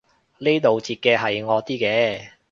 [0.39, 2.31] 呢度截嘅係惡啲嘅